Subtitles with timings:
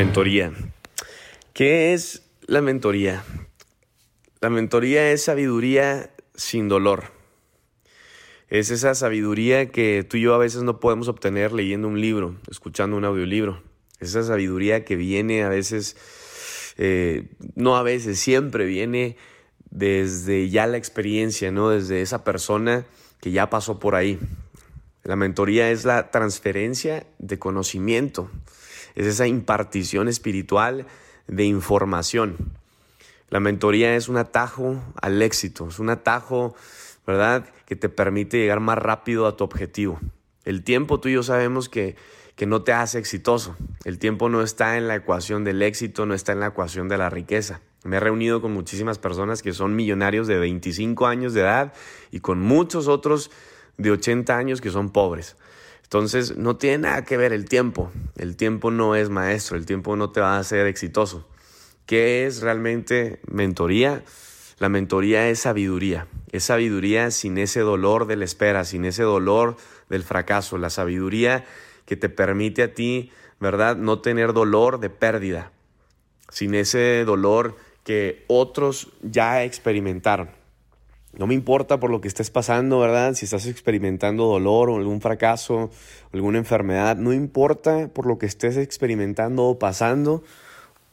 [0.00, 0.50] Mentoría.
[1.52, 3.22] ¿Qué es la mentoría?
[4.40, 7.12] La mentoría es sabiduría sin dolor.
[8.48, 12.34] Es esa sabiduría que tú y yo a veces no podemos obtener leyendo un libro,
[12.50, 13.62] escuchando un audiolibro.
[13.98, 15.98] Es esa sabiduría que viene a veces,
[16.78, 19.18] eh, no a veces, siempre viene
[19.68, 21.68] desde ya la experiencia, ¿no?
[21.68, 22.86] Desde esa persona
[23.20, 24.18] que ya pasó por ahí.
[25.04, 28.30] La mentoría es la transferencia de conocimiento
[28.94, 30.86] es esa impartición espiritual
[31.26, 32.36] de información.
[33.28, 36.54] La mentoría es un atajo al éxito, es un atajo,
[37.06, 40.00] ¿verdad?, que te permite llegar más rápido a tu objetivo.
[40.44, 41.94] El tiempo tú y yo sabemos que,
[42.34, 43.54] que no te hace exitoso.
[43.84, 46.98] El tiempo no está en la ecuación del éxito, no está en la ecuación de
[46.98, 47.60] la riqueza.
[47.84, 51.72] Me he reunido con muchísimas personas que son millonarios de 25 años de edad
[52.10, 53.30] y con muchos otros
[53.78, 55.36] de 80 años que son pobres.
[55.92, 57.90] Entonces, no tiene nada que ver el tiempo.
[58.16, 61.26] El tiempo no es maestro, el tiempo no te va a hacer exitoso.
[61.84, 64.04] ¿Qué es realmente mentoría?
[64.60, 66.06] La mentoría es sabiduría.
[66.30, 69.56] Es sabiduría sin ese dolor de la espera, sin ese dolor
[69.88, 70.58] del fracaso.
[70.58, 71.44] La sabiduría
[71.86, 73.74] que te permite a ti, ¿verdad?
[73.74, 75.50] No tener dolor de pérdida.
[76.28, 80.39] Sin ese dolor que otros ya experimentaron.
[81.12, 83.14] No me importa por lo que estés pasando, ¿verdad?
[83.14, 85.70] Si estás experimentando dolor o algún fracaso,
[86.12, 90.22] alguna enfermedad, no importa por lo que estés experimentando o pasando,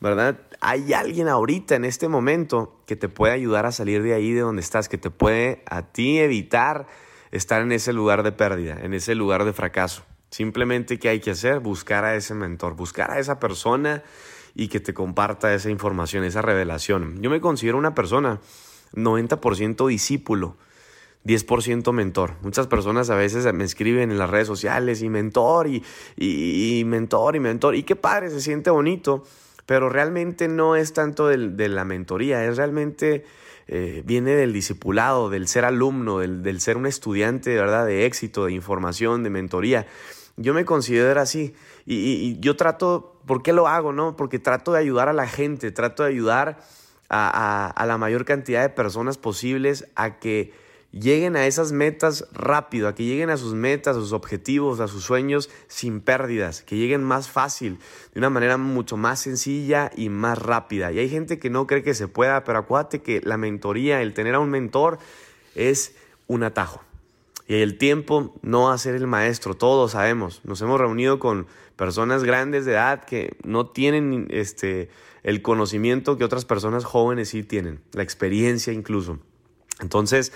[0.00, 0.38] ¿verdad?
[0.60, 4.40] Hay alguien ahorita en este momento que te puede ayudar a salir de ahí, de
[4.40, 6.86] donde estás, que te puede a ti evitar
[7.30, 10.02] estar en ese lugar de pérdida, en ese lugar de fracaso.
[10.30, 11.60] Simplemente, ¿qué hay que hacer?
[11.60, 14.02] Buscar a ese mentor, buscar a esa persona
[14.54, 17.20] y que te comparta esa información, esa revelación.
[17.20, 18.40] Yo me considero una persona
[18.96, 20.56] 90% discípulo,
[21.24, 22.34] 10% mentor.
[22.42, 25.84] Muchas personas a veces me escriben en las redes sociales y mentor y,
[26.16, 27.74] y, mentor y mentor.
[27.74, 29.24] Y qué padre, se siente bonito,
[29.66, 33.24] pero realmente no es tanto de la mentoría, es realmente...
[33.68, 38.06] Eh, viene del discipulado, del ser alumno, del, del, ser un estudiante de verdad de
[38.06, 39.88] éxito, de información, de mentoría.
[40.36, 41.52] Yo me considero así
[41.84, 43.92] y, y, yo trato, ¿por qué lo hago?
[43.92, 44.14] No?
[44.14, 46.60] Porque trato de ayudar a la gente, trato de ayudar
[47.08, 50.52] a, la mayor cantidad de personas posibles a que
[50.92, 54.88] lleguen a esas metas rápido, a que lleguen a sus metas, a sus objetivos, a
[54.88, 57.78] sus sueños sin pérdidas, que lleguen más fácil,
[58.14, 60.92] de una manera mucho más sencilla y más rápida.
[60.92, 64.14] Y hay gente que no cree que se pueda, pero acuérdate que la mentoría, el
[64.14, 64.98] tener a un mentor,
[65.54, 65.94] es
[66.26, 66.82] un atajo.
[67.48, 70.40] Y el tiempo no va a ser el maestro, todos sabemos.
[70.44, 71.46] Nos hemos reunido con
[71.76, 74.88] personas grandes de edad que no tienen este,
[75.22, 79.18] el conocimiento que otras personas jóvenes sí tienen, la experiencia incluso.
[79.80, 80.32] Entonces,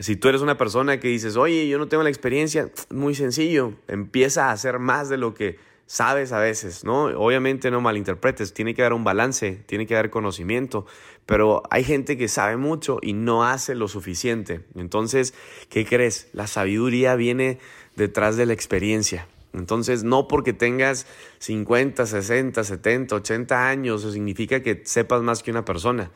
[0.00, 3.74] si tú eres una persona que dices, oye, yo no tengo la experiencia, muy sencillo,
[3.86, 7.04] empieza a hacer más de lo que sabes a veces, ¿no?
[7.04, 10.86] Obviamente no malinterpretes, tiene que dar un balance, tiene que dar conocimiento,
[11.26, 14.60] pero hay gente que sabe mucho y no hace lo suficiente.
[14.74, 15.34] Entonces,
[15.68, 16.28] ¿qué crees?
[16.32, 17.58] La sabiduría viene
[17.96, 19.26] detrás de la experiencia.
[19.52, 21.06] Entonces, no porque tengas
[21.38, 26.10] 50, 60, 70, 80 años, eso significa que sepas más que una persona.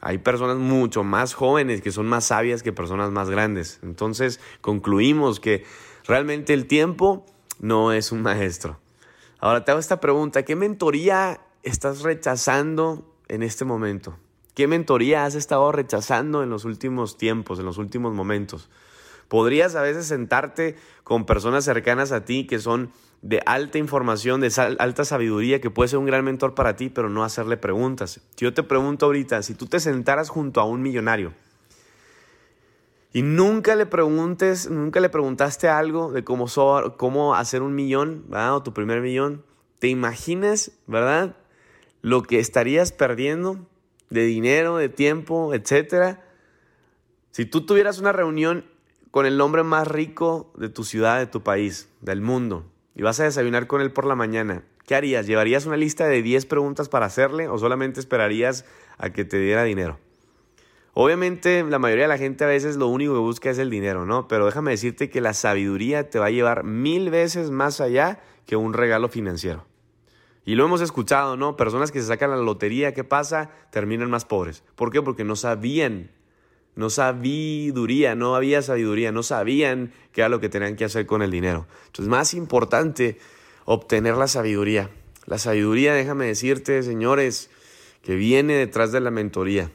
[0.00, 3.78] Hay personas mucho más jóvenes que son más sabias que personas más grandes.
[3.82, 5.64] Entonces, concluimos que
[6.04, 7.24] realmente el tiempo
[7.60, 8.80] no es un maestro.
[9.38, 14.16] Ahora te hago esta pregunta, ¿qué mentoría estás rechazando en este momento?
[14.54, 18.68] ¿Qué mentoría has estado rechazando en los últimos tiempos, en los últimos momentos?
[19.30, 20.74] Podrías a veces sentarte
[21.04, 22.90] con personas cercanas a ti que son
[23.22, 27.08] de alta información, de alta sabiduría, que puede ser un gran mentor para ti, pero
[27.08, 28.20] no hacerle preguntas.
[28.36, 31.32] Yo te pregunto ahorita, si tú te sentaras junto a un millonario
[33.12, 36.46] y nunca le preguntes, nunca le preguntaste algo de cómo,
[36.96, 38.56] cómo hacer un millón, ¿verdad?
[38.56, 39.44] o tu primer millón,
[39.78, 41.36] ¿te imaginas, verdad?
[42.02, 43.64] Lo que estarías perdiendo
[44.08, 46.26] de dinero, de tiempo, etcétera.
[47.30, 48.64] Si tú tuvieras una reunión
[49.10, 52.64] con el hombre más rico de tu ciudad, de tu país, del mundo,
[52.94, 55.26] y vas a desayunar con él por la mañana, ¿qué harías?
[55.26, 58.64] ¿Llevarías una lista de 10 preguntas para hacerle o solamente esperarías
[58.98, 59.98] a que te diera dinero?
[60.92, 64.06] Obviamente la mayoría de la gente a veces lo único que busca es el dinero,
[64.06, 64.26] ¿no?
[64.26, 68.56] Pero déjame decirte que la sabiduría te va a llevar mil veces más allá que
[68.56, 69.66] un regalo financiero.
[70.44, 71.56] Y lo hemos escuchado, ¿no?
[71.56, 73.50] Personas que se sacan la lotería, ¿qué pasa?
[73.70, 74.64] Terminan más pobres.
[74.74, 75.00] ¿Por qué?
[75.00, 76.10] Porque no sabían
[76.76, 81.22] no sabiduría, no había sabiduría, no sabían qué era lo que tenían que hacer con
[81.22, 81.66] el dinero.
[81.86, 83.18] Entonces, más importante,
[83.64, 84.90] obtener la sabiduría.
[85.26, 87.50] La sabiduría, déjame decirte, señores,
[88.02, 89.70] que viene detrás de la mentoría.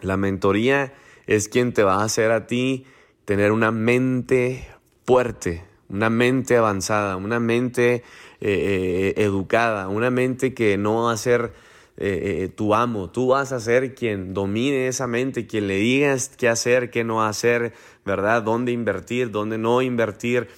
[0.00, 0.92] La mentoría
[1.26, 2.86] es quien te va a hacer a ti
[3.24, 4.68] tener una mente
[5.06, 8.02] fuerte, una mente avanzada, una mente eh,
[8.40, 11.52] eh, educada, una mente que no va a ser
[11.96, 16.48] eh, tu amo, tú vas a ser quien domine esa mente, quien le digas qué
[16.48, 17.74] hacer, qué no hacer,
[18.04, 18.42] ¿verdad?
[18.42, 20.48] Dónde invertir, dónde no invertir,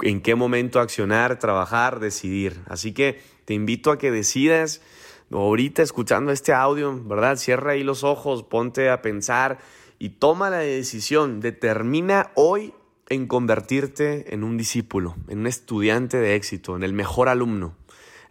[0.00, 2.60] en qué momento accionar, trabajar, decidir.
[2.66, 4.82] Así que te invito a que decidas
[5.30, 7.36] ahorita escuchando este audio, ¿verdad?
[7.36, 9.58] Cierra ahí los ojos, ponte a pensar
[9.98, 12.74] y toma la decisión, determina hoy
[13.08, 17.76] en convertirte en un discípulo, en un estudiante de éxito, en el mejor alumno,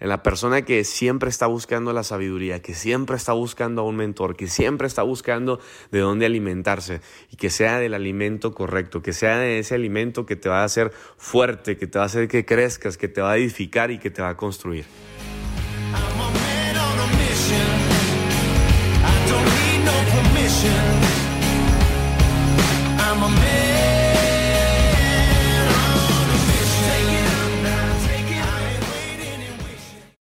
[0.01, 3.95] en la persona que siempre está buscando la sabiduría, que siempre está buscando a un
[3.95, 5.59] mentor, que siempre está buscando
[5.92, 10.36] de dónde alimentarse y que sea del alimento correcto, que sea de ese alimento que
[10.36, 13.33] te va a hacer fuerte, que te va a hacer que crezcas, que te va
[13.33, 14.86] a edificar y que te va a construir.